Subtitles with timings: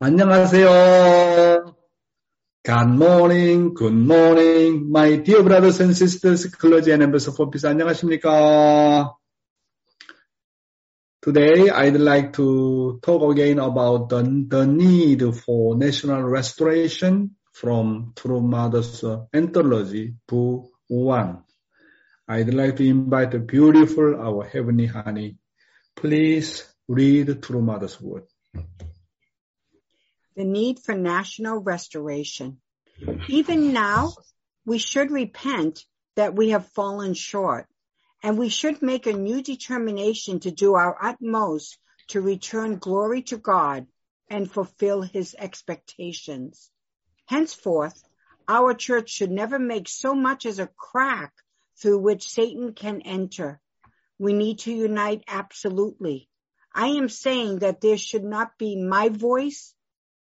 [0.00, 1.74] 안녕하세요.
[2.62, 7.64] Good morning, good morning, my dear brothers and sisters, clergy and members of Peace.
[7.64, 9.14] 안녕하십니까?
[11.22, 18.40] Today, I'd like to talk again about the, the need for national restoration from True
[18.40, 19.04] Mother's
[19.34, 21.42] Anthology, Book 1.
[22.28, 25.36] I'd like to invite the beautiful, our heavenly honey.
[25.94, 28.24] Please read True Mother's word.
[30.35, 32.59] The need for national restoration.
[33.29, 34.13] Even now,
[34.65, 37.67] we should repent that we have fallen short
[38.23, 41.77] and we should make a new determination to do our utmost
[42.07, 43.85] to return glory to God
[44.29, 46.71] and fulfill his expectations.
[47.27, 48.03] Henceforth,
[48.47, 51.33] our church should never make so much as a crack
[51.77, 53.61] through which Satan can enter.
[54.17, 56.27] We need to unite absolutely.
[56.73, 59.74] I am saying that there should not be my voice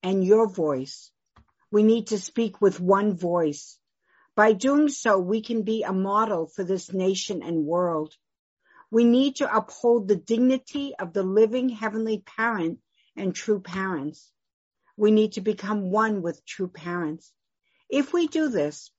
[0.02, 1.10] and your voice.
[1.70, 3.78] We need to speak with one voice.
[4.34, 8.14] By doing so, we can be a model for this nation and world.
[8.90, 12.80] We need to uphold the dignity of the living heavenly parent
[13.16, 14.32] and true parents.
[14.96, 17.32] We need to become one with true parents.
[17.88, 18.90] If we do this,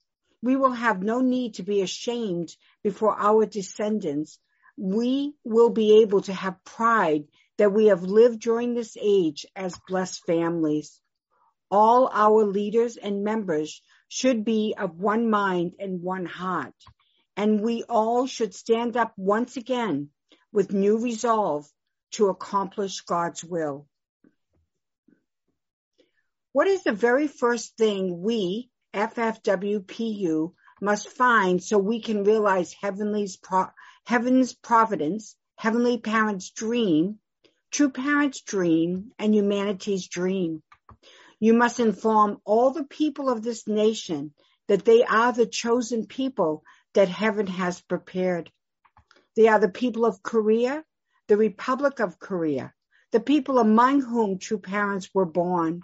[0.41, 4.39] we will have no need to be ashamed before our descendants.
[4.77, 7.25] We will be able to have pride
[7.61, 10.99] that we have lived during this age as blessed families.
[11.69, 16.73] All our leaders and members should be of one mind and one heart.
[17.37, 20.09] And we all should stand up once again
[20.51, 21.69] with new resolve
[22.13, 23.85] to accomplish God's will.
[26.53, 33.37] What is the very first thing we, FFWPU, must find so we can realize heavenly's
[33.37, 33.69] pro-
[34.07, 37.19] heaven's providence, heavenly parents' dream,
[37.71, 40.61] true parents' dream, and humanity's dream?
[41.39, 44.33] You must inform all the people of this nation
[44.67, 46.63] that they are the chosen people
[46.93, 48.51] that heaven has prepared.
[49.35, 50.83] They are the people of Korea,
[51.27, 52.73] the Republic of Korea,
[53.11, 55.81] the people among whom true parents were born.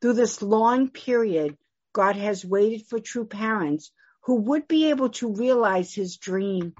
[0.00, 1.56] Through this long period,
[1.92, 3.90] God has waited for true parents
[4.22, 6.74] who would be able to realize his dream.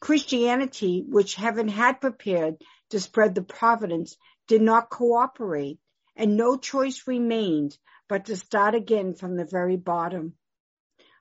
[0.00, 2.56] Christianity, which heaven had prepared
[2.90, 5.78] to spread the providence, did not cooperate
[6.16, 7.76] and no choice remained
[8.08, 10.34] but to start again from the very bottom.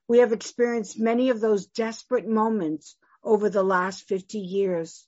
[0.08, 5.08] We have experienced many of those desperate moments over the last 50 years.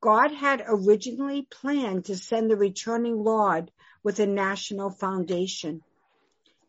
[0.00, 3.70] God had originally planned to send the returning Lord
[4.02, 5.82] with a national foundation.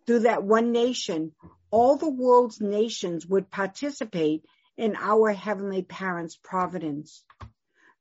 [0.06, 1.34] Through that one nation,
[1.70, 4.44] all the world's nations would participate
[4.76, 7.24] in our heavenly parents' providence.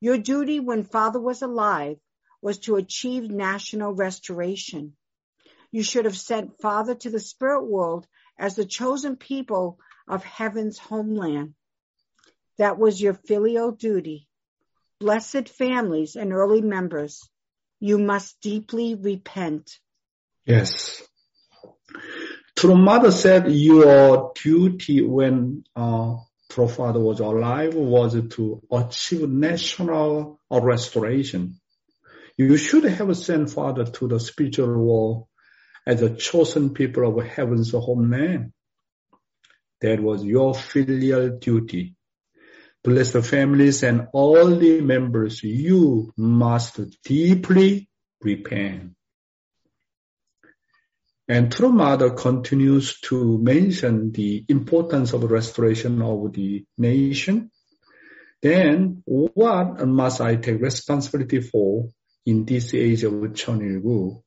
[0.00, 1.99] Your duty when father was alive
[2.43, 4.94] was to achieve national restoration.
[5.71, 8.06] You should have sent Father to the spirit world
[8.38, 9.78] as the chosen people
[10.09, 11.55] of heaven's homeland.
[12.59, 14.27] That was your filial duty.
[14.99, 17.28] Blessed families and early members,
[17.78, 19.78] you must deeply repent.
[20.44, 21.03] Yes.
[22.56, 26.17] True Mother said your duty when uh,
[26.53, 31.61] Father was alive was to achieve national restoration.
[32.37, 35.27] You should have sent Father to the spiritual world
[35.87, 38.53] as a chosen people of heaven's homeland.
[39.81, 41.94] That was your filial duty.
[42.82, 45.43] Bless the families and all the members.
[45.43, 47.88] You must deeply
[48.22, 48.94] repent.
[51.31, 57.53] And True Mother continues to mention the importance of restoration of the nation.
[58.43, 61.89] Then what must I take responsibility for
[62.27, 64.25] in this age of Cheonilguk?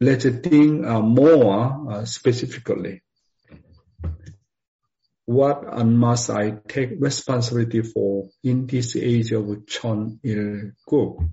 [0.00, 3.02] Let's think uh, more uh, specifically.
[5.26, 11.30] What uh, must I take responsibility for in this age of Cheonilguk?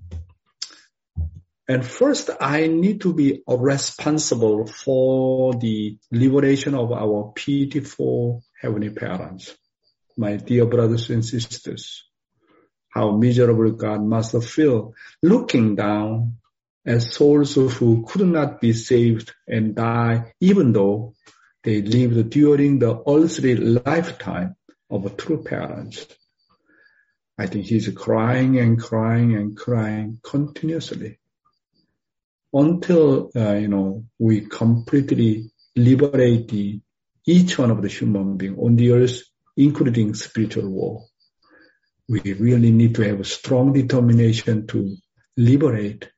[1.72, 9.56] And first, I need to be responsible for the liberation of our pitiful heavenly parents,
[10.16, 12.04] my dear brothers and sisters
[12.92, 14.92] how miserable God must feel
[15.22, 16.36] looking down
[16.84, 21.14] at souls who could not be saved and die even though
[21.64, 24.56] they lived during the earthly lifetime
[24.90, 26.06] of true parents.
[27.38, 31.18] I think he's crying and crying and crying continuously
[32.52, 36.80] until, uh, you know, we completely liberate the,
[37.26, 39.22] each one of the human being on the earth,
[39.56, 41.08] including spiritual world
[42.12, 44.96] we really need to have a strong determination to
[45.36, 46.10] liberate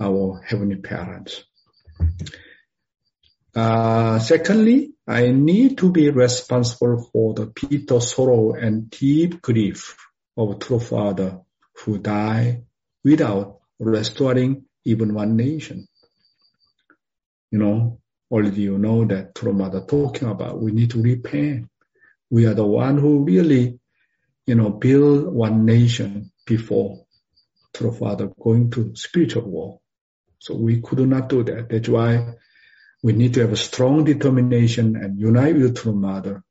[0.00, 1.44] our heavenly parents.
[3.54, 9.96] Uh, secondly, I need to be responsible for the bitter sorrow and deep grief
[10.36, 11.40] of true father
[11.84, 12.64] who died
[13.04, 15.86] without restoring even one nation.
[17.50, 18.00] You know,
[18.30, 21.68] of you know that true mother talking about we need to repent.
[22.30, 23.78] We are the one who really,
[24.46, 27.06] you know, build one nation before
[27.72, 29.80] true father going to spiritual war.
[30.38, 31.68] So we could not do that.
[31.68, 32.34] That's why
[33.02, 36.42] we need to have a strong determination and unite with True Mother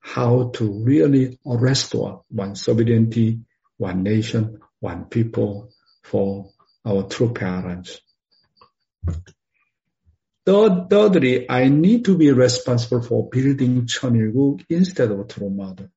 [0.00, 3.40] how to really restore one sovereignty,
[3.76, 5.70] one nation, one people
[6.02, 6.50] for
[6.84, 8.00] our true parents.
[10.46, 15.90] Third, thirdly, I need to be responsible for building Cheonilguk instead of True Mother.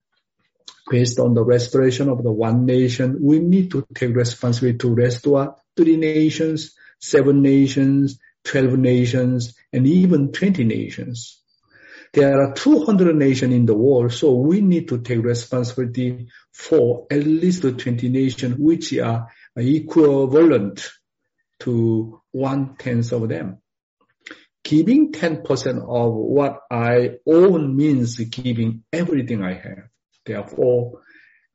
[0.89, 5.55] Based on the restoration of the one nation, we need to take responsibility to restore
[5.77, 11.41] three nations, seven nations, 12 nations, and even 20 nations.
[12.13, 17.25] There are 200 nations in the world, so we need to take responsibility for at
[17.25, 20.89] least 20 nations, which are Uh, equivalent
[21.59, 23.57] to one tenth of them.
[24.63, 29.89] Giving 10% of what I own means giving everything I have.
[30.25, 31.01] Therefore,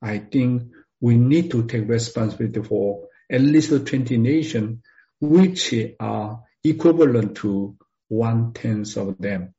[0.03, 4.81] I think we need to take responsibility for at least 20 nations,
[5.21, 7.77] which are equivalent to
[8.09, 9.55] one tenth of them.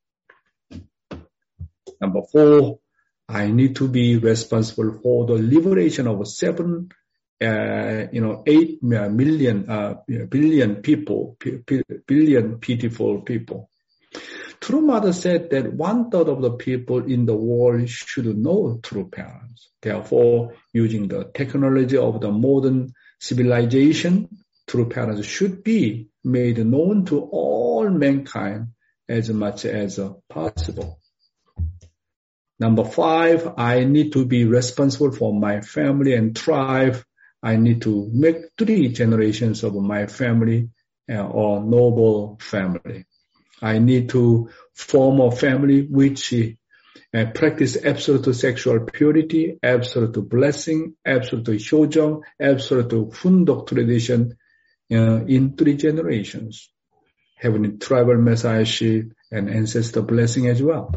[1.99, 2.79] Number four,
[3.27, 6.89] I need to be responsible for the liberation of seven,
[7.41, 9.95] uh, you know, eight million, uh,
[10.29, 11.37] billion people,
[12.07, 13.69] billion pitiful people.
[14.59, 19.07] True Mother said that one third of the people in the world should know true
[19.07, 19.69] parents.
[19.81, 24.29] Therefore, using the technology of the modern civilization,
[24.65, 28.69] true parents should be made known to all mankind
[29.07, 29.99] as much as
[30.29, 30.99] possible.
[32.59, 37.03] Number five, I need to be responsible for my family and tribe.
[37.47, 40.69] I need to make three generations of my family
[41.09, 43.05] uh, or noble family.
[43.61, 51.61] I need to form a family which uh, practice absolute sexual purity, absolute blessing, absolute
[51.61, 54.37] 효정, absolute Hoondok tradition
[54.91, 56.69] uh, in three generations,
[57.37, 60.91] having tribal messiahship and ancestor blessing as well.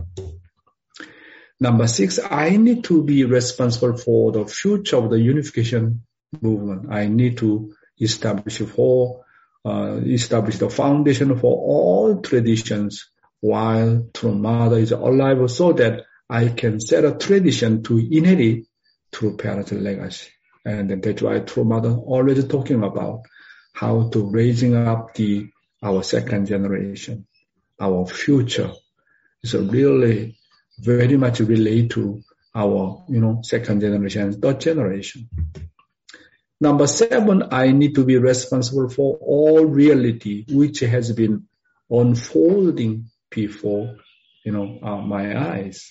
[1.61, 6.03] Number six, I need to be responsible for the future of the unification
[6.41, 6.93] movement.
[6.93, 9.25] I need to establish for
[9.65, 13.11] uh, establish the foundation for all traditions
[13.41, 18.67] while True Mother is alive so that I can set a tradition to inherit
[19.13, 20.31] True Parents' legacy.
[20.65, 23.23] And that's why True Mother already talking about
[23.75, 25.49] how to raising up the
[25.83, 27.27] our second generation,
[27.81, 28.71] our future
[29.43, 30.37] is really
[30.79, 32.23] very much related to
[32.55, 35.29] our, you know, second generation, third generation.
[36.61, 41.49] Number seven, I need to be responsible for all reality which has been
[41.89, 43.97] unfolding before,
[44.45, 45.91] you know, uh, my eyes.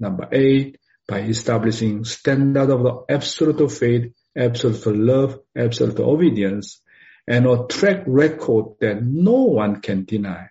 [0.00, 6.80] Number eight, by establishing standard of the absolute faith absolute love, absolute obedience,
[7.26, 10.48] and a track record that no one can deny.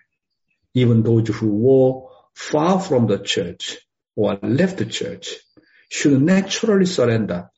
[0.74, 3.78] Even those who were far from the church
[4.16, 5.36] or left the church
[5.90, 7.50] should naturally surrender,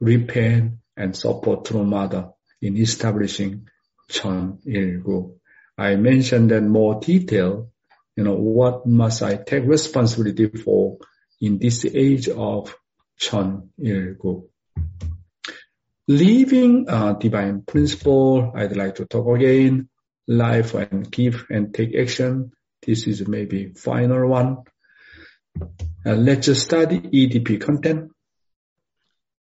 [0.00, 3.68] repent, and support True Mother in establishing
[4.10, 5.38] Cheon Il
[5.78, 7.70] I mentioned in more detail,
[8.16, 10.98] you know, what must I take responsibility for
[11.40, 12.74] in this age of
[13.20, 14.48] Cheon Il
[16.08, 19.88] Leaving uh, divine principle, I'd like to talk again.
[20.28, 22.52] Life and give and take action.
[22.84, 24.58] This is maybe final one.
[25.60, 28.10] Uh, let's study EDP content.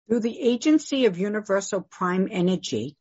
[0.09, 2.97] Through the agency of universal prime energy,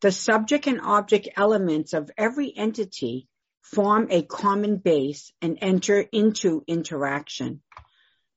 [0.00, 3.28] the subject and object elements of every entity
[3.62, 7.62] form a common base and enter into interaction.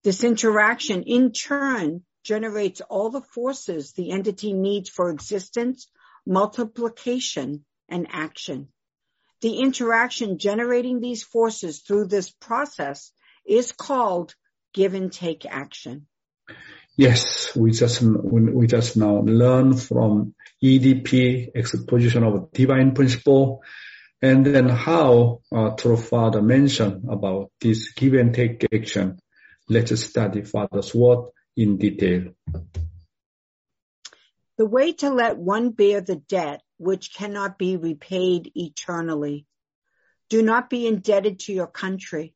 [0.04, 5.88] This interaction in turn generates all the forces the entity needs for existence,
[6.26, 8.70] multiplication, and action.
[9.42, 13.12] The interaction generating these forces through this process
[13.46, 14.36] is called
[14.74, 16.08] give and take action.
[16.98, 20.34] Yes, we just we just now learn from
[20.64, 23.64] EDP exposition of divine principle,
[24.22, 29.20] and then how uh, True Father mentioned about this give and take action.
[29.68, 32.34] Let's study Father's word in detail.
[34.58, 39.46] The way to let one bear the debt which cannot be repaid eternally.
[40.30, 42.34] Do not be indebted to your country.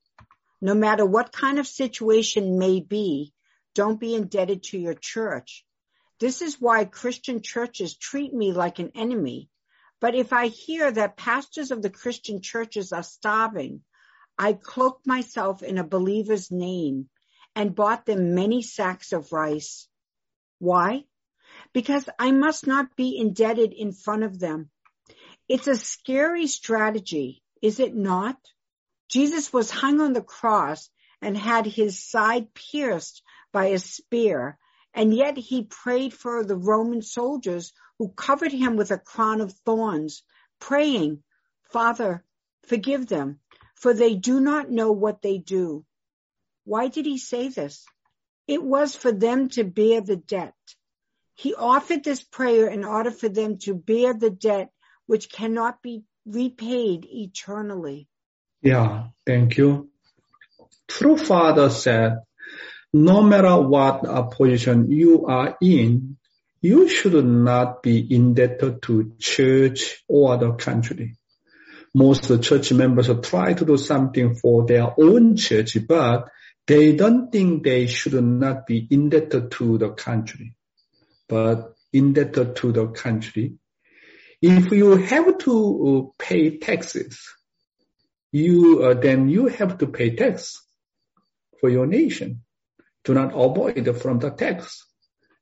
[0.61, 3.33] No matter what kind of situation may be,
[3.75, 5.65] don't be indebted to your church.
[6.19, 9.49] This is why Christian churches treat me like an enemy.
[10.01, 13.83] But if I hear that pastors of the Christian churches are starving,
[14.37, 17.09] I cloaked myself in a believer's name
[17.55, 19.87] and bought them many sacks of rice.
[20.59, 21.05] Why?
[21.73, 24.69] Because I must not be indebted in front of them.
[25.47, 28.37] It's a scary strategy, is it not?
[29.09, 30.89] Jesus was hung on the cross
[31.21, 34.57] and had his side pierced by a spear,
[34.93, 39.53] and yet he prayed for the Roman soldiers who covered him with a crown of
[39.65, 40.23] thorns,
[40.59, 41.23] praying,
[41.71, 42.23] Father,
[42.67, 43.39] forgive them,
[43.75, 45.85] for they do not know what they do.
[46.65, 47.85] Why did he say this?
[48.47, 50.55] It was for them to bear the debt.
[51.35, 54.71] He offered this prayer in order for them to bear the debt
[55.05, 58.07] which cannot be repaid eternally.
[58.61, 59.89] Yeah, thank you.
[60.87, 62.17] True Father said,
[62.93, 66.17] no matter what position you are in,
[66.61, 71.15] you should not be indebted to church or the country.
[71.93, 76.29] Most church members try to do something for their own church, but
[76.67, 80.55] they don't think they should not be indebted to the country,
[81.27, 83.55] but indebted to the country.
[84.41, 87.19] If you have to pay taxes,
[88.31, 90.61] you uh, then you have to pay tax
[91.59, 92.43] for your nation.
[93.09, 94.85] Do not avoid from the tax.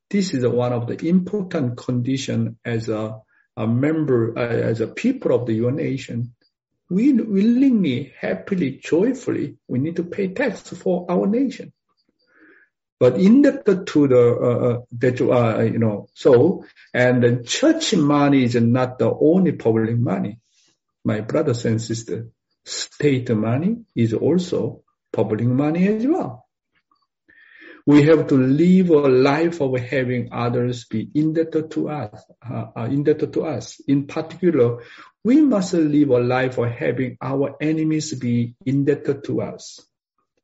[0.09, 3.19] This is one of the important condition as a,
[3.57, 6.33] a member, uh, as a people of the your nation.
[6.89, 11.73] We willingly, happily, joyfully, we need to pay tax for our nation.
[13.01, 17.93] But in the to the uh, uh that uh, you know so and the church
[17.97, 20.39] money is not the only public money,
[21.03, 22.27] my brothers and sisters.
[22.63, 26.46] State money is also public money as well.
[27.87, 32.83] We have to live a life of having others be indebted to us, uh, uh,
[32.83, 33.79] indebted to us.
[33.87, 34.83] In particular,
[35.23, 39.79] we must live a life of having our enemies be indebted to us.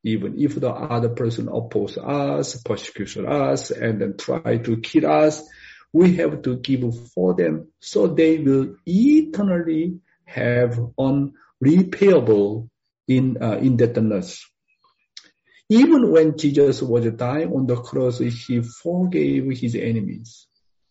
[0.02, 5.46] Even if the other person oppose us, persecute us, and then try to kill us,
[5.92, 12.70] we have to give for them so they will eternally have unrepayable
[13.06, 14.46] in uh, indebtedness.
[15.70, 20.46] Even when Jesus was dying on the cross, he forgave his enemies.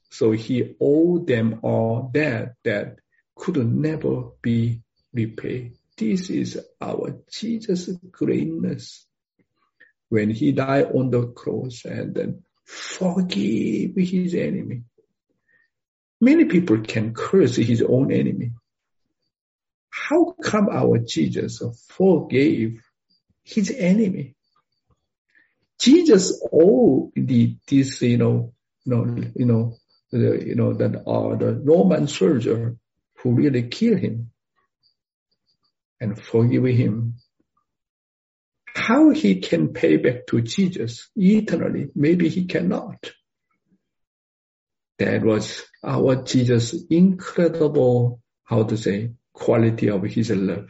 [0.10, 2.98] So he owed them all that that
[3.36, 4.82] could never be
[5.13, 5.77] repaid.
[5.98, 9.06] This is our Jesus' greatness.
[10.10, 14.84] When he died on the cross and then forgave his enemy.
[16.22, 18.51] Many people can curse his own enemy.
[19.89, 22.82] How come our Jesus forgave
[23.44, 24.36] his enemy?
[25.84, 28.54] Jesus owed the, this, you know,
[28.86, 29.75] you know, you know,
[30.13, 32.78] the, you know, that uh, the Roman soldier
[33.18, 34.32] who really killed him
[36.00, 37.16] and forgive him.
[38.74, 41.90] How he can pay back to Jesus eternally?
[41.94, 43.12] Maybe he cannot.
[45.00, 50.70] That was our Jesus' incredible, how to say, quality of his love.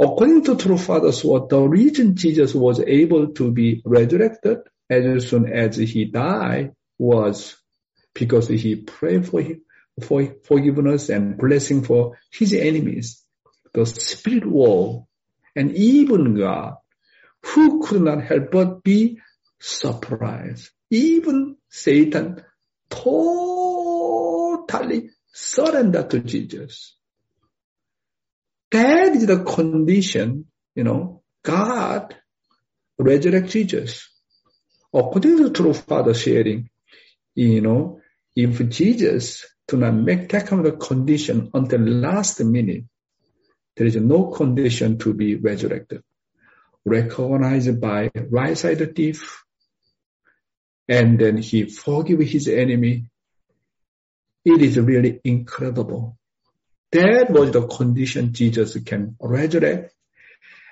[0.00, 4.58] According to True Father's word, the reason Jesus was able to be resurrected
[4.90, 7.56] as soon as he died was
[8.12, 9.62] because he prayed for him,
[10.02, 13.22] for forgiveness and blessing for his enemies,
[13.72, 15.06] the spirit world,
[15.54, 16.74] and even God,
[17.44, 19.20] who could not help but be
[19.60, 20.70] surprised.
[20.90, 22.42] Even Satan
[22.90, 23.50] totally
[25.32, 26.96] surrendered to Jesus.
[28.74, 32.16] That is the condition, you know, God
[32.98, 34.10] resurrect Jesus.
[34.92, 36.68] According to the true father sharing,
[37.36, 38.00] you know,
[38.34, 42.86] if Jesus do not make that kind of condition until last minute,
[43.76, 46.02] there is no condition to be resurrected.
[46.84, 49.44] Recognized by right side thief,
[50.88, 53.06] and then he forgive his enemy.
[54.44, 56.18] It is really incredible.
[56.94, 59.92] That was the condition Jesus can resurrect.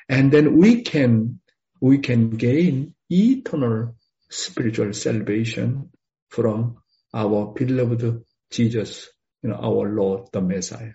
[0.08, 1.40] And then we can,
[1.80, 3.96] we can gain eternal
[4.28, 5.90] spiritual salvation
[6.28, 6.76] from
[7.12, 9.08] our beloved Jesus,
[9.42, 10.92] you know, our Lord, the Messiah.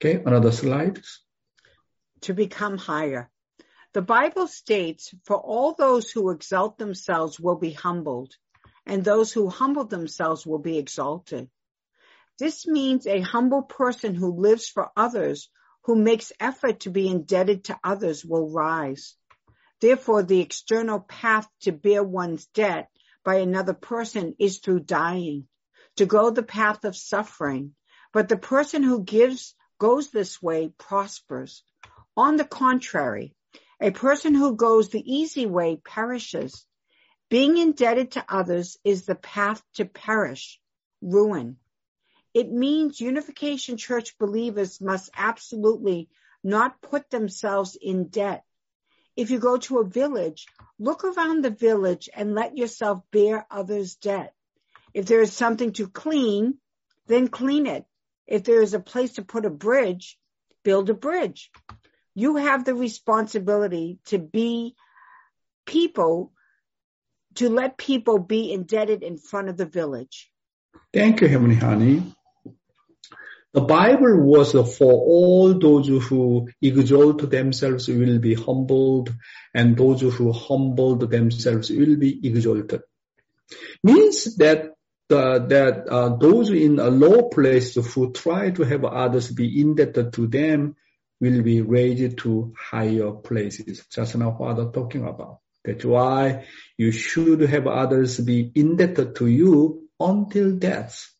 [0.00, 1.00] Okay, another slide.
[2.22, 3.30] To become higher.
[3.92, 8.34] The Bible states, for all those who exalt themselves will be humbled,
[8.86, 11.50] and those who humble themselves will be exalted.
[12.40, 15.50] This means a humble person who lives for others,
[15.82, 19.14] who makes effort to be indebted to others will rise.
[19.78, 22.88] Therefore, the external path to bear one's debt
[23.24, 25.48] by another person is through dying,
[25.96, 27.74] to go the path of suffering.
[28.10, 31.62] But the person who gives goes this way prospers.
[32.16, 33.34] On the contrary,
[33.82, 36.64] a person who goes the easy way perishes.
[37.28, 40.58] Being indebted to others is the path to perish,
[41.02, 41.59] ruin.
[42.32, 46.08] It means Unification Church believers must absolutely
[46.44, 48.44] not put themselves in debt.
[49.16, 50.46] If you go to a village,
[50.78, 54.32] look around the village and let yourself bear others' debt.
[54.94, 56.58] If there is something to clean,
[57.06, 57.84] then clean it.
[58.26, 60.16] If there is a place to put a bridge,
[60.62, 61.50] build a bridge.
[62.14, 64.76] You have the responsibility to be
[65.66, 66.32] people,
[67.34, 70.30] to let people be indebted in front of the village.
[70.92, 72.14] Thank you, Heavenly Honey.
[73.52, 79.12] The Bible was for all those who exalt themselves will be humbled
[79.52, 82.82] and those who humbled themselves will be exalted.
[83.82, 84.74] Means that
[85.10, 90.12] uh, that uh, those in a low place who try to have others be indebted
[90.12, 90.76] to them
[91.20, 93.84] will be raised to higher places.
[93.90, 95.40] Just now Father talking about.
[95.64, 96.46] That's why
[96.78, 101.10] you should have others be indebted to you until death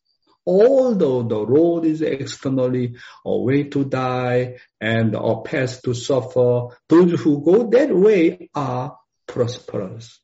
[0.45, 2.95] although the road is externally
[3.25, 8.97] a way to die and a path to suffer, those who go that way are
[9.27, 10.19] prosperous.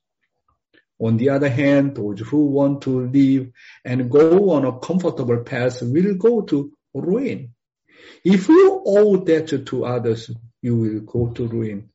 [1.00, 3.52] On the other hand, those who want to live
[3.86, 7.54] and go on a comfortable path will go to ruin.
[8.24, 10.32] If you owe debt to others,
[10.62, 11.90] you will go to ruin.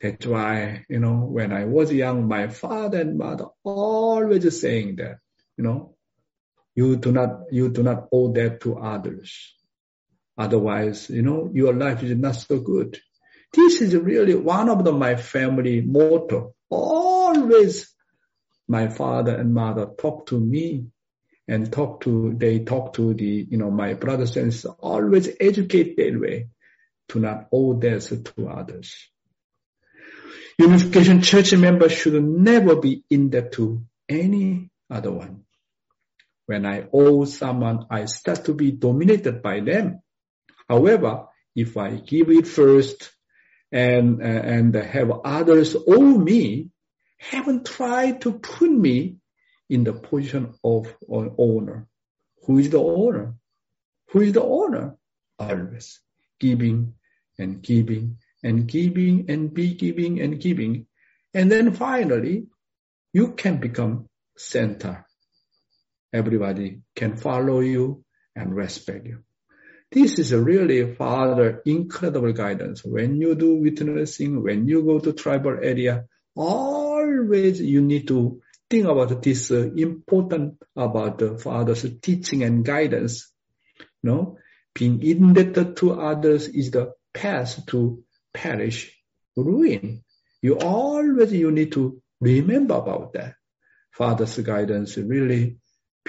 [0.00, 5.18] That's why, you know, when I was young, my father and mother always saying that,
[5.56, 5.96] you know,
[6.78, 9.52] you do not, you do not owe that to others.
[10.36, 12.96] Otherwise, you know, your life is not so good.
[13.52, 16.54] This is really one of the, my family motto.
[16.70, 17.92] Always
[18.68, 20.86] my father and mother talk to me
[21.48, 25.96] and talk to, they talk to the, you know, my brothers and sisters, always educate
[25.96, 26.46] that way
[27.08, 28.94] to not owe debts to others.
[30.60, 35.42] Unification church members should never be in debt to any other one.
[36.48, 40.00] When I owe someone, I start to be dominated by them.
[40.66, 43.12] However, if I give it first
[43.70, 46.70] and, uh, and have others owe me,
[47.18, 49.18] haven't tried to put me
[49.68, 51.86] in the position of an owner.
[52.46, 53.34] Who is the owner?
[54.12, 54.96] Who is the owner?
[55.38, 56.00] Always
[56.40, 56.94] giving
[57.38, 60.86] and giving and giving and be giving and giving.
[61.34, 62.46] And then finally,
[63.12, 64.08] you can become
[64.38, 65.04] center
[66.12, 69.22] everybody can follow you and respect you.
[69.90, 72.84] This is really Father incredible guidance.
[72.84, 76.04] When you do witnessing, when you go to tribal area,
[76.36, 83.32] always you need to think about this uh, important about the Father's teaching and guidance.
[84.02, 84.36] Know,
[84.74, 88.94] being indebted to others is the path to perish,
[89.36, 90.04] ruin.
[90.42, 93.34] You always you need to remember about that.
[93.92, 95.56] Father's guidance really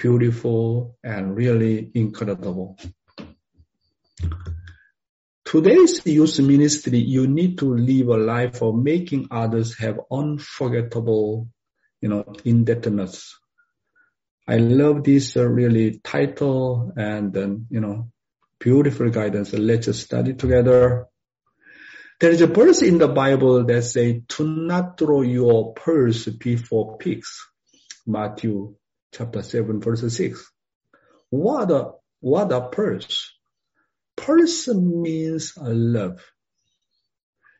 [0.00, 2.78] beautiful and really incredible.
[5.44, 11.48] Today's youth ministry, you need to live a life of making others have unforgettable,
[12.00, 13.36] you know, indebtedness.
[14.48, 18.10] I love this uh, really title and then, you know,
[18.58, 19.52] beautiful guidance.
[19.52, 21.06] Let's study together.
[22.20, 26.98] There is a verse in the Bible that say, "Do not throw your purse before
[26.98, 27.46] pigs."
[28.06, 28.76] Matthew
[29.12, 30.52] chapter 7, verse 6.
[31.30, 33.32] What a, what a purse.
[34.16, 36.20] Purse means love.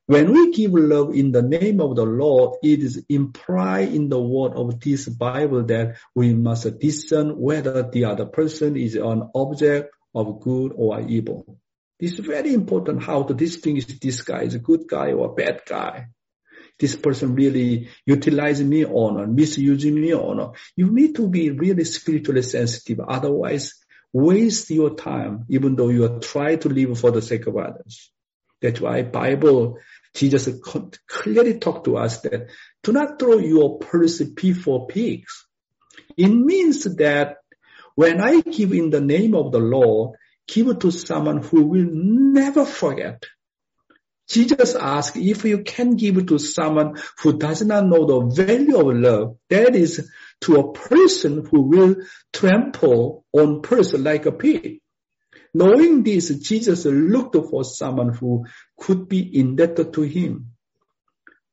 [0.06, 4.20] When we give love in the name of the Lord, it is implied in the
[4.20, 9.94] word of this Bible that we must discern whether the other person is an object
[10.12, 11.60] of good or evil.
[12.00, 16.08] It's very important how to distinguish this guy is a good guy or bad guy
[16.80, 20.56] this person really utilizing me or not, misusing me or not.
[20.74, 23.00] You need to be really spiritually sensitive.
[23.00, 23.74] Otherwise,
[24.12, 28.10] waste your time, even though you are trying to live for the sake of others.
[28.60, 29.78] That's why Bible,
[30.14, 30.48] Jesus
[31.06, 32.48] clearly talked to us that
[32.82, 35.46] do not throw your purse before pigs.
[36.16, 37.36] It means that
[37.94, 40.16] when I give in the name of the Lord,
[40.48, 43.24] give to someone who will never forget
[44.30, 48.96] Jesus asked if you can give to someone who does not know the value of
[48.96, 50.08] love, that is
[50.42, 51.96] to a person who will
[52.32, 54.80] trample on person like a pig.
[55.52, 58.46] Knowing this, Jesus looked for someone who
[58.78, 60.49] could be indebted to him.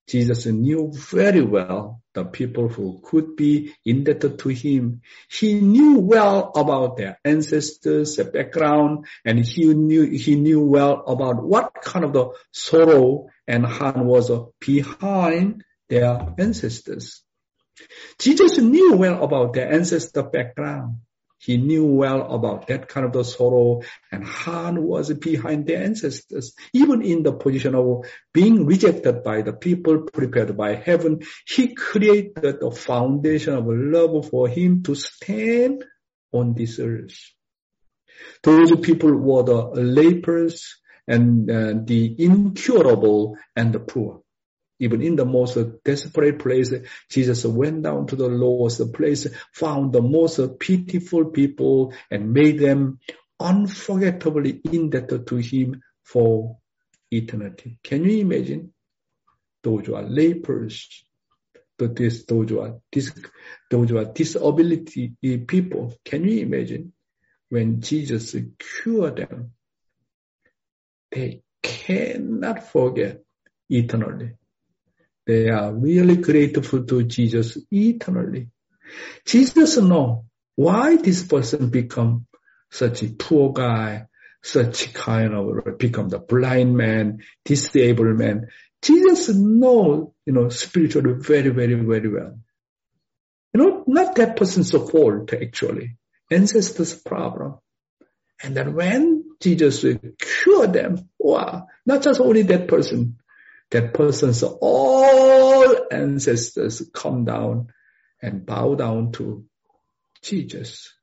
[0.07, 5.01] Jesus knew very well the people who could be indebted to him.
[5.29, 11.43] He knew well about their ancestors, their background, and he knew, he knew well about
[11.43, 17.21] what kind of the sorrow and harm was behind their ancestors.
[18.17, 20.99] Jesus knew well about their ancestor background.
[21.39, 26.55] He knew well about that kind of the sorrow and Han was behind their ancestors.
[26.73, 32.59] Even in the position of being rejected by the people prepared by heaven, he created
[32.59, 35.85] the foundation of love for him to stand
[36.31, 37.17] on this earth.
[38.43, 40.75] Those people were the lepers
[41.07, 44.23] and uh, the incurable and the poor.
[44.79, 46.73] Even in the most desperate place,
[47.09, 52.99] Jesus went down to the lowest place, found the most pitiful people and made them
[53.39, 56.57] unforgettably indebted to him for
[57.11, 57.79] eternity.
[57.83, 58.73] Can you imagine?
[59.63, 61.03] Those who are lepers.
[61.77, 62.79] Those, those, are,
[63.69, 65.13] those who are disability
[65.47, 65.93] people.
[66.03, 66.93] Can you imagine
[67.49, 69.51] when Jesus cured them?
[71.11, 73.21] They cannot forget
[73.69, 74.33] eternally.
[75.27, 78.47] They are really grateful to Jesus eternally.
[79.25, 82.25] Jesus know why this person become
[82.71, 84.07] such a poor guy,
[84.41, 88.47] such kind of become the blind man, disabled man.
[88.81, 92.39] Jesus know, you know, spiritually very, very, very well.
[93.53, 95.97] You know, not that person's fault actually.
[96.31, 97.55] Ancestors problem.
[98.41, 103.17] And then when Jesus cure them, wow, not just only that person,
[103.71, 107.67] that person's all ancestors come down
[108.21, 109.45] and bow down to
[110.21, 110.93] Jesus.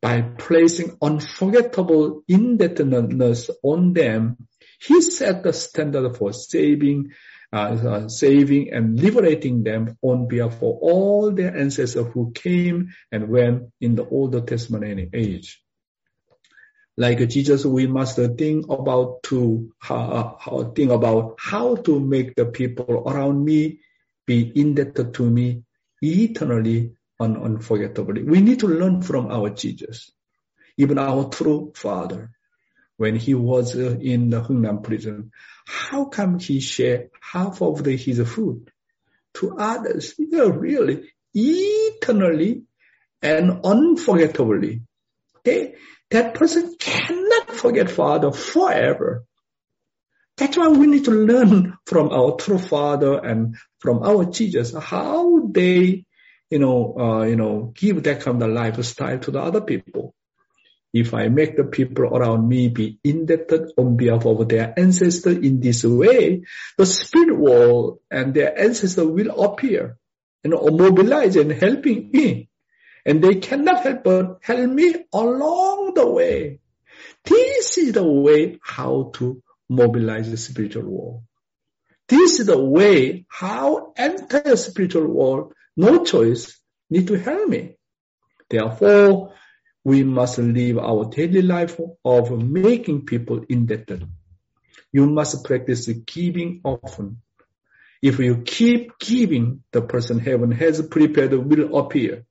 [0.00, 4.48] By placing unforgettable indebtedness on them,
[4.80, 7.12] he set the standard for saving,
[7.52, 13.28] uh, uh, saving and liberating them on behalf of all their ancestors who came and
[13.28, 15.62] went in the Old Testament age
[16.96, 22.46] like Jesus, we must think about to how, how, think about how to make the
[22.46, 23.80] people around me
[24.26, 25.62] be indebted to me
[26.02, 28.24] eternally and unforgettably.
[28.24, 30.10] We need to learn from our Jesus,
[30.76, 32.30] even our true Father.
[32.98, 35.32] When he was uh, in the Hungnam prison,
[35.66, 38.70] how come he shared half of the, his food
[39.34, 40.14] to others?
[40.18, 42.64] Yeah, really, eternally
[43.22, 44.82] and unforgettably.
[45.38, 45.74] Okay?
[46.12, 49.24] that person cannot forget Father forever.
[50.36, 55.46] That's why we need to learn from our true Father and from our Jesus how
[55.46, 56.04] they,
[56.50, 60.14] you know, uh, you know, give that kind of lifestyle to the other people.
[60.92, 65.60] If I make the people around me be indebted on behalf of their ancestor in
[65.60, 66.42] this way,
[66.76, 69.96] the spirit world and their ancestor will appear,
[70.44, 72.50] and mobilize and helping me.
[73.06, 76.60] And they cannot help but help me along the way.
[77.24, 81.22] This is the way how to mobilize the spiritual world.
[82.08, 86.58] This is the way how entire spiritual world, no choice,
[86.90, 87.76] need to help me.
[88.50, 89.32] Therefore,
[89.84, 94.06] we must live our daily life of making people indebted.
[94.92, 97.22] You must practice giving often.
[98.02, 102.26] If you keep giving, the person heaven has prepared will appear.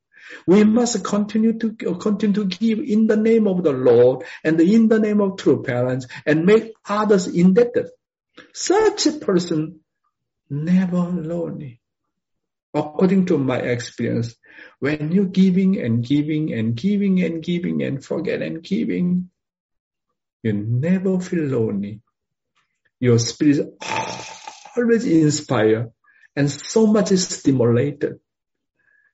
[0.46, 4.88] We must continue to continue to give in the name of the Lord and in
[4.88, 7.86] the name of true parents and make others indebted.
[8.52, 9.80] Such a person
[10.48, 11.80] never lonely.
[12.74, 14.34] According to my experience,
[14.78, 19.30] when you giving and giving and giving and giving and forget and giving,
[20.42, 22.00] you never feel lonely.
[22.98, 23.74] Your spirit
[24.76, 25.92] always inspired
[26.34, 28.20] and so much is stimulated.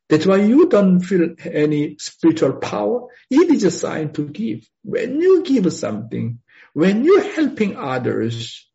[0.09, 3.09] That's why you don't feel any spiritual power.
[3.31, 4.67] It is a sign to give.
[4.83, 6.41] When you give something,
[6.73, 8.67] when you're helping others,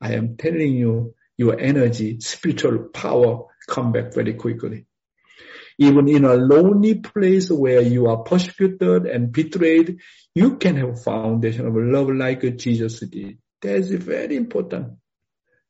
[0.00, 4.86] I am telling you, your energy, spiritual power come back very quickly.
[5.78, 9.98] Even in a lonely place where you are persecuted and betrayed,
[10.34, 13.38] you can have foundation of love like Jesus did.
[13.60, 14.98] That's very important.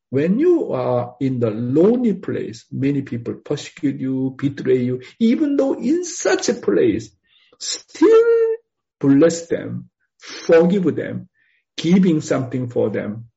[0.09, 5.73] When you are in the lonely place, many people persecute you, betray you, even though
[5.73, 7.09] in such a place,
[7.59, 8.55] still
[8.99, 11.29] bless them, forgive them,
[11.77, 13.29] giving something for them.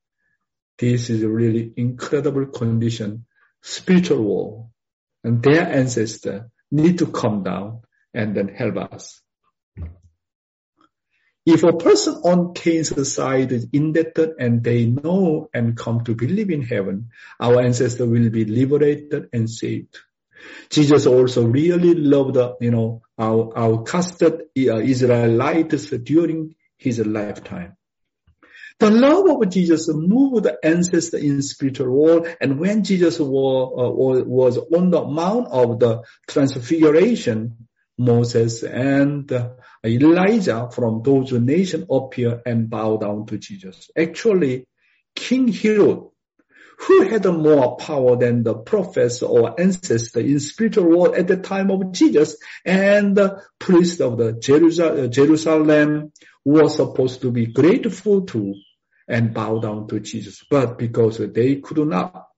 [0.78, 3.26] This is a really incredible condition,
[3.62, 4.70] spiritual war.
[5.24, 7.80] And their ancestor need to come down
[8.14, 9.20] and then help us.
[11.50, 16.50] If a person on Cain's side is indebted and they know and come to believe
[16.50, 17.08] in heaven,
[17.40, 19.96] our ancestor will be liberated and saved.
[20.68, 27.78] Jesus also really loved, you know, our, our casted uh, Israelites during his lifetime.
[28.78, 34.24] The love of Jesus moved the ancestor in spiritual world, and when Jesus was, uh,
[34.26, 39.32] was on the mount of the transfiguration, Moses and
[39.84, 43.90] Elijah from those nations appear and bow down to Jesus.
[43.96, 44.66] Actually,
[45.14, 46.08] King Herod,
[46.80, 51.70] who had more power than the prophets or ancestor in spiritual world at the time
[51.70, 56.12] of Jesus, and the priest of the Jerusalem
[56.44, 58.54] was supposed to be grateful to
[59.08, 60.44] and bow down to Jesus.
[60.48, 62.28] But because they could not,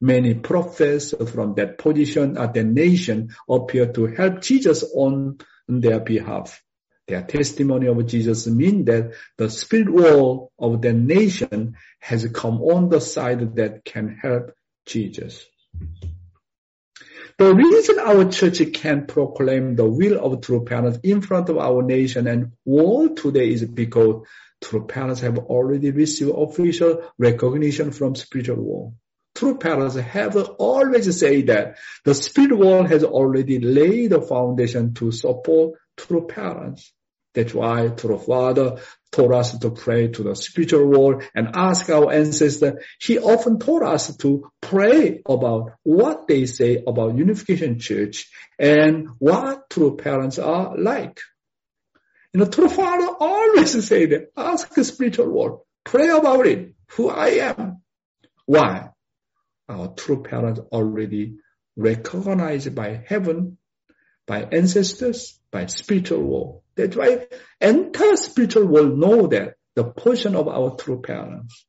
[0.00, 6.62] many prophets from that position at the nation appear to help Jesus on their behalf.
[7.06, 12.88] Their testimony of Jesus mean that the spirit world of the nation has come on
[12.88, 14.52] the side that can help
[14.86, 15.44] Jesus.
[17.36, 21.82] The reason our church can proclaim the will of true parents in front of our
[21.82, 24.24] nation and world today is because
[24.62, 28.94] true parents have already received official recognition from spiritual world.
[29.34, 35.10] True parents have always said that the spirit world has already laid the foundation to
[35.10, 36.92] support true parents.
[37.34, 38.78] That's why true father
[39.10, 42.74] taught us to pray to the spiritual world and ask our ancestors.
[43.00, 49.68] He often taught us to pray about what they say about Unification Church and what
[49.68, 51.18] true parents are like.
[52.32, 57.08] You know, true father always say that, ask the spiritual world, pray about it, who
[57.08, 57.82] I am.
[58.46, 58.90] Why?
[59.68, 61.36] Our true parents already
[61.76, 63.58] recognized by heaven,
[64.26, 66.62] by ancestors, by spiritual world.
[66.76, 67.26] That's why
[67.60, 71.66] entire spiritual world know that the portion of our true parents.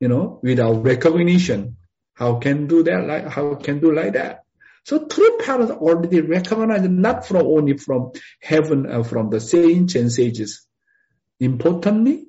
[0.00, 1.76] You know, without recognition,
[2.12, 4.42] how can do that like how can do like that?
[4.84, 10.12] So true parents already recognize not from only from heaven uh, from the saints and
[10.12, 10.66] sages.
[11.40, 12.26] Importantly,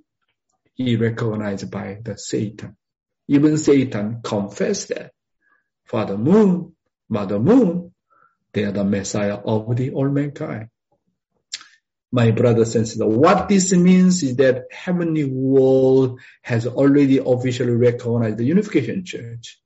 [0.73, 2.76] he recognized by the Satan.
[3.27, 5.11] Even Satan confessed that
[5.85, 6.75] Father Moon,
[7.09, 7.93] Mother Moon,
[8.53, 10.69] they are the Messiah of the all mankind.
[12.11, 18.37] My brothers and sisters, what this means is that heavenly world has already officially recognized
[18.37, 19.59] the unification church.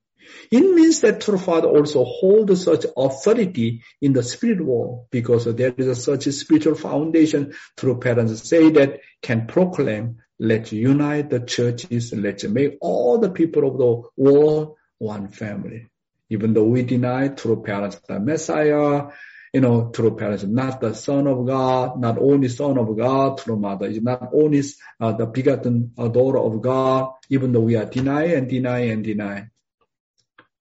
[0.51, 5.73] It means that true Father also holds such authority in the spirit world because there
[5.77, 11.41] is a such a spiritual foundation through parents say that can proclaim Let's unite the
[11.41, 12.11] churches.
[12.13, 15.91] Let's make all the people of the world one family.
[16.31, 19.09] Even though we deny true parents the Messiah,
[19.53, 23.55] you know, true parents not the Son of God, not only Son of God, true
[23.55, 24.63] mother is not only
[24.99, 29.47] uh, the begotten daughter of God, even though we are deny and deny and deny.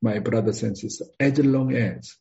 [0.03, 2.17] My brothers and sisters, as long as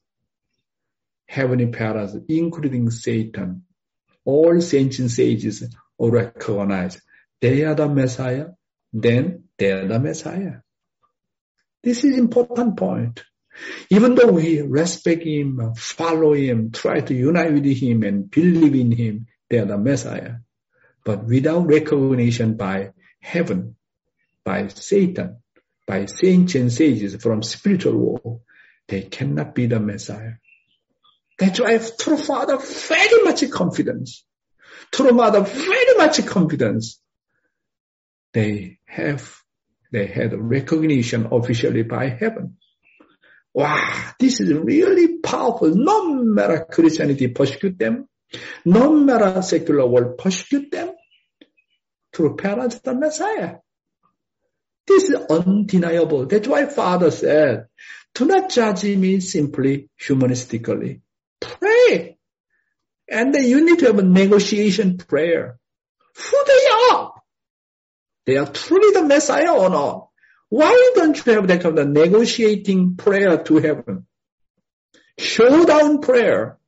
[1.28, 3.66] heavenly parents, including Satan,
[4.24, 7.02] all and sages recognize
[7.42, 8.48] they are the Messiah,
[8.92, 10.58] then they are the Messiah.
[11.84, 13.24] This is important point.
[13.90, 18.92] Even though we respect him, follow him, try to unite with him and believe in
[18.92, 20.36] him, they are the Messiah.
[21.04, 23.76] But without recognition by heaven,
[24.46, 25.42] by Satan,
[25.88, 28.42] by saints and sages from spiritual world,
[28.88, 30.34] they cannot be the Messiah.
[31.38, 34.26] That's why true father very much confidence.
[34.92, 37.00] True mother very much confidence
[38.34, 39.36] they have
[39.92, 42.58] they had recognition officially by heaven.
[43.54, 45.74] Wow, this is really powerful.
[45.74, 48.08] No matter Christianity persecute them,
[48.66, 50.92] no matter secular world persecute them,
[52.14, 53.58] through parents the Messiah.
[54.88, 56.26] This is undeniable.
[56.26, 57.68] That's why Father said,
[58.16, 61.02] do not judge me simply humanistically.
[61.40, 62.18] Pray.
[63.08, 65.59] And then you need to have a negotiation prayer.
[68.30, 68.46] They are?
[68.46, 70.10] truly the Messiah or not?
[70.50, 74.06] Why don't you have that kind of negotiating prayer to heaven?
[75.18, 76.60] Showdown prayer.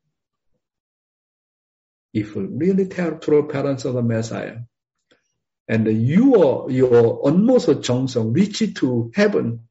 [2.16, 4.58] If you really tell true parents of the Messiah,
[5.68, 9.68] and you are your your utmost 정성 reach to heaven,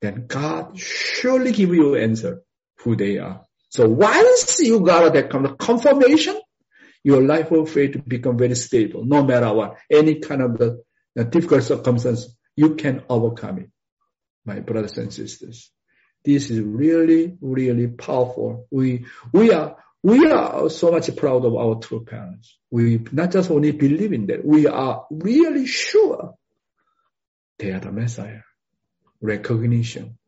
[0.00, 2.42] then God surely give you answer
[2.78, 3.46] who they are.
[3.70, 6.40] So once you got that kind of confirmation,
[7.02, 11.62] your life of faith become very stable, no matter what, any kind of the difficult
[11.62, 13.70] circumstance, you can overcome it.
[14.44, 15.70] My brothers and sisters.
[16.24, 18.66] This is really, really powerful.
[18.70, 22.58] We, we are, we are so much proud of our true parents.
[22.70, 26.34] We not just only believe in that, we are really sure
[27.58, 28.40] they are the Messiah.
[29.20, 30.18] Recognition.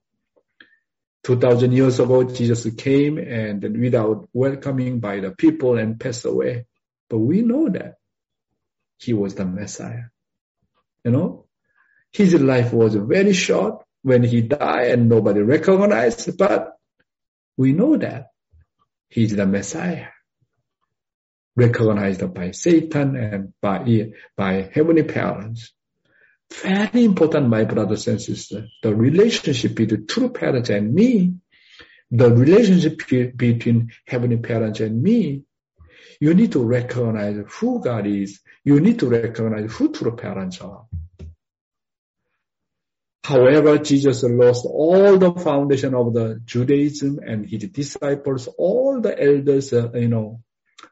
[1.24, 6.66] 2000 years ago, Jesus came and without welcoming by the people and passed away.
[7.08, 7.96] But we know that
[8.98, 10.04] he was the Messiah.
[11.04, 11.46] You know,
[12.12, 16.72] his life was very short when he died and nobody recognized, but
[17.56, 18.28] we know that
[19.08, 20.08] he's the Messiah.
[21.54, 25.72] Recognized by Satan and by, by heavenly parents.
[26.60, 28.70] Very important, my brothers and sisters.
[28.82, 31.34] The relationship between true parents and me,
[32.10, 32.98] the relationship
[33.36, 35.44] between heavenly parents and me,
[36.20, 38.40] you need to recognize who God is.
[38.64, 40.84] You need to recognize who true parents are.
[43.24, 49.72] However, Jesus lost all the foundation of the Judaism and his disciples, all the elders,
[49.72, 50.42] uh, you know,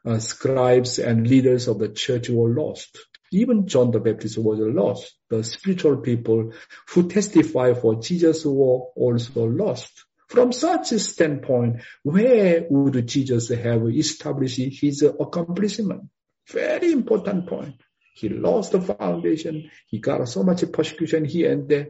[0.06, 2.98] uh, scribes and leaders of the church were lost.
[3.32, 5.14] Even John the Baptist was lost.
[5.28, 6.52] The spiritual people
[6.88, 10.04] who testify for Jesus were also lost.
[10.28, 16.02] From such a standpoint, where would Jesus have established his accomplishment?
[16.48, 17.80] Very important point.
[18.14, 19.70] He lost the foundation.
[19.86, 21.88] He got so much persecution here and there.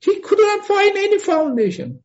[0.00, 2.02] He could not find any foundation.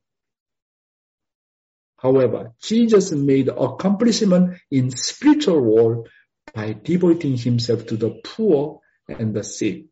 [1.98, 6.10] However, Jesus made accomplishment in spiritual world
[6.53, 9.86] by devoting himself to the poor and the sick,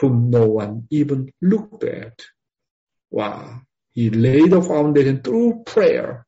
[0.00, 2.20] whom no one even looked at.
[3.10, 3.62] Wow.
[3.92, 6.26] He laid the foundation through prayer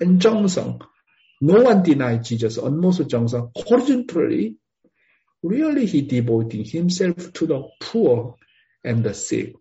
[0.00, 0.82] and jeongseong.
[1.40, 4.56] No one denied Jesus, almost Johnson horizontally.
[5.42, 8.36] Really, he devoted himself to the poor
[8.84, 9.54] and the sick,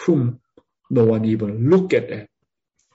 [0.00, 0.40] whom
[0.90, 2.28] no one even looked at.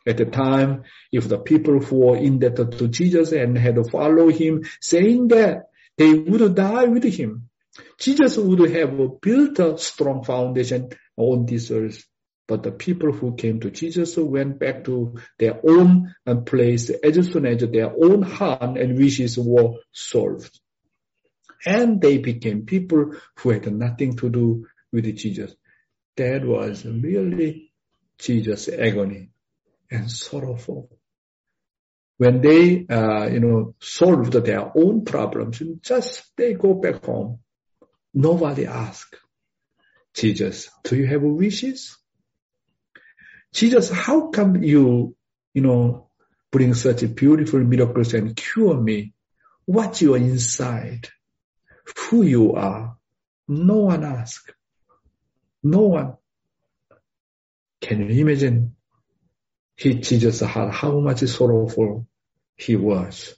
[0.09, 4.63] At the time, if the people who were indebted to Jesus and had followed him,
[4.81, 7.49] saying that they would die with him,
[7.99, 12.03] Jesus would have built a strong foundation on this earth.
[12.47, 17.31] But the people who came to Jesus went back to their own uh, place as
[17.31, 20.59] soon as their own heart and wishes were solved.
[21.67, 25.53] And they became people who had nothing to do with Jesus.
[26.17, 27.71] That was really
[28.17, 29.29] Jesus' agony
[29.91, 30.89] and sorrowful.
[32.17, 37.39] When they, uh, you know, solved their own problems, just they go back home.
[38.13, 39.15] Nobody asked
[40.13, 41.97] Jesus, do you have wishes?
[43.53, 45.15] Jesus, how come you,
[45.53, 46.09] you know,
[46.51, 49.13] bring such beautiful miracles and cure me?
[49.65, 51.07] What you are inside?
[51.97, 52.97] Who you are?
[53.47, 54.51] No one asked.
[55.63, 56.17] No one.
[57.81, 58.75] Can you imagine
[59.79, 62.05] he, Jesus had how much sorrowful
[62.57, 63.33] he was.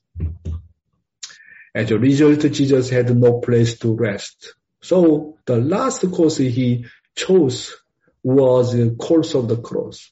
[1.75, 4.55] As a result, Jesus had no place to rest.
[4.81, 7.75] So the last course he chose
[8.23, 10.11] was the course of the cross.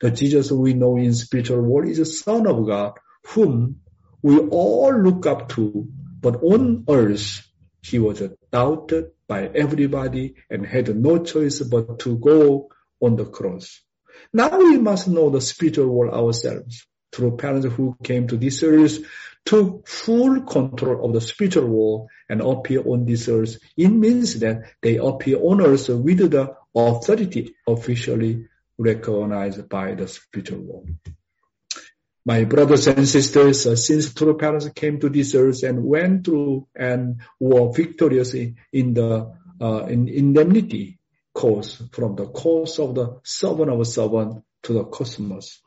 [0.00, 2.92] The Jesus we know in spiritual world is the Son of God,
[3.26, 3.80] whom
[4.22, 5.88] we all look up to,
[6.20, 7.44] but on earth
[7.82, 12.68] he was doubted by everybody and had no choice but to go
[13.00, 13.80] on the cross.
[14.32, 19.00] Now we must know the spiritual world ourselves through parents who came to this earth
[19.44, 23.58] took full control of the spiritual world and appear on this earth.
[23.76, 28.46] It means that they appear on earth with the authority officially
[28.78, 30.90] recognized by the spiritual world.
[32.24, 36.68] My brothers and sisters, uh, since true parents came to this earth and went through
[36.76, 40.99] and were victorious in the uh, in indemnity
[41.40, 45.60] course from the course of the servant of a servant to the cosmos.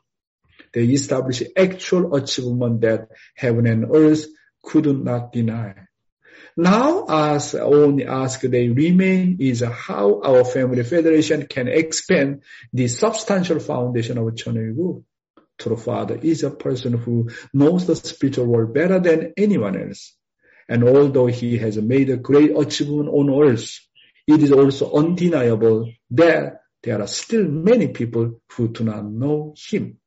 [0.72, 4.26] They establish actual achievement that heaven and earth
[4.62, 5.74] could not deny.
[6.56, 13.58] Now, as only ask they remain is how our family federation can expand the substantial
[13.58, 15.02] foundation of Cheonilguk.
[15.58, 20.14] True Father is a person who knows the spiritual world better than anyone else.
[20.68, 23.80] And although he has made a great achievement on earth,
[24.26, 29.98] it is also undeniable that there are still many people who do not know Him.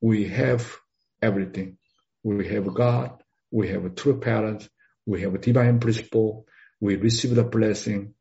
[0.00, 0.76] We have
[1.20, 1.78] everything.
[2.22, 3.22] We have God.
[3.50, 4.68] We have true parents.
[5.06, 6.46] We have a divine principle.
[6.80, 8.14] We receive the blessing.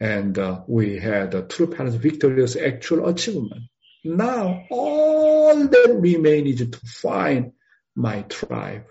[0.00, 3.62] And uh, we had true parents' victorious actual achievement.
[4.04, 7.52] Now all that remains is to find
[7.96, 8.86] my tribe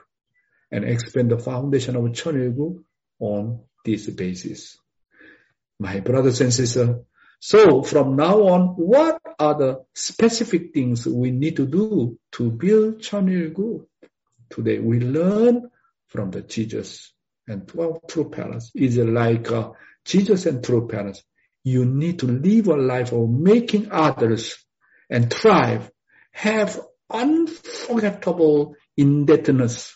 [0.69, 2.83] and expand the foundation of Cheonilguk
[3.19, 4.77] on this basis.
[5.79, 6.97] My brothers and sisters,
[7.39, 12.99] so from now on, what are the specific things we need to do to build
[12.99, 13.85] Cheonilguk?
[14.49, 15.69] Today we learn
[16.07, 17.13] from the Jesus
[17.47, 18.71] and 12 true parents.
[18.73, 19.71] Is like uh,
[20.05, 21.23] Jesus and true parents.
[21.63, 24.55] You need to live a life of making others
[25.09, 25.91] and thrive,
[26.31, 29.95] have unforgettable indebtedness.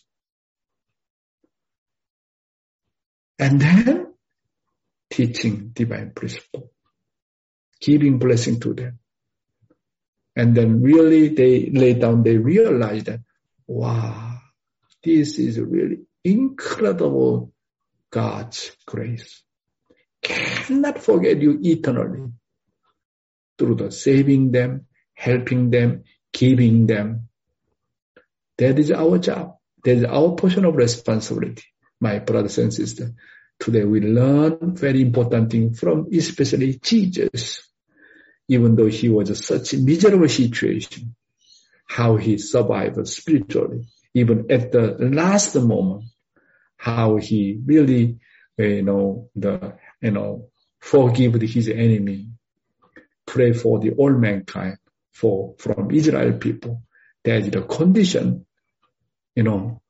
[3.40, 4.11] And then
[5.12, 6.72] teaching divine principle,
[7.80, 9.00] giving blessing to them.
[10.36, 13.20] And then really they lay down, they realize that,
[13.68, 14.40] wow,
[15.04, 17.52] this is really incredible
[18.10, 19.44] God's grace.
[20.22, 22.32] Cannot forget you eternally
[23.58, 27.28] through the saving them, helping them, giving them.
[28.58, 29.58] That is our job.
[29.84, 31.64] That is our portion of responsibility,
[32.00, 33.12] my brothers and sisters.
[33.62, 37.62] Today we learn very important thing from especially Jesus,
[38.48, 41.16] even though he was in such a miserable situation,
[41.86, 43.84] how he survived spiritually,
[44.16, 46.06] even at the last moment,
[46.76, 48.18] how he really,
[48.58, 50.50] you know, the, you know,
[50.80, 52.30] forgive his enemy,
[53.28, 54.78] pray for the all mankind,
[55.12, 56.82] for, from Israel people.
[57.24, 58.48] That is the condition,
[59.36, 59.84] you know,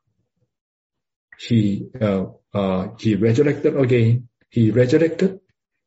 [1.39, 4.27] he, uh, uh, he resurrected again.
[4.49, 5.39] He resurrected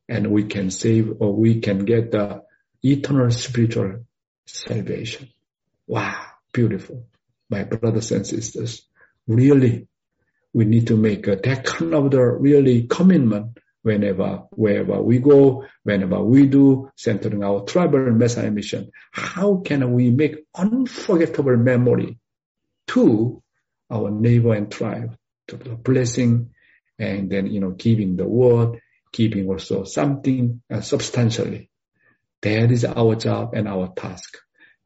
[0.09, 2.43] and we can save or we can get the
[2.83, 4.07] eternal spiritual
[4.47, 5.29] salvation.
[5.87, 7.07] Wow, beautiful.
[7.51, 8.87] My brothers and sisters,
[9.27, 9.89] really,
[10.53, 15.67] we need to make a, that kind of the really commitment whenever, wherever we go,
[15.83, 18.91] whenever we do, centering our tribal Messiah mission.
[19.13, 22.19] How can we make unforgettable memory
[22.89, 23.43] to
[23.91, 25.17] our neighbor and tribe,
[25.84, 26.52] blessing
[26.98, 28.80] and then, you know, giving the word,
[29.12, 31.70] giving also something uh, substantially.
[32.42, 34.38] That is our job and our task.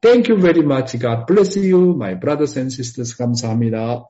[0.02, 0.98] Thank you very much.
[0.98, 3.16] God bless you, my brothers and sisters.
[3.16, 4.04] 감사합니다.